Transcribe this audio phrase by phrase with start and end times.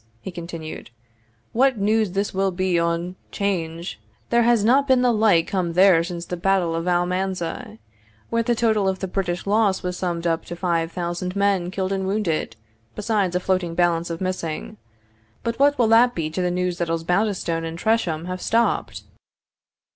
[0.19, 0.89] he continued.
[1.51, 3.99] "What news this will be on 'Change!
[4.31, 7.77] There has not the like come there since the battle of Almanza,
[8.31, 11.91] where the total of the British loss was summed up to five thousand men killed
[11.91, 12.55] and wounded,
[12.95, 14.77] besides a floating balance of missing
[15.43, 19.03] but what will that be to the news that Osbaldistone and Tresham have stopped!"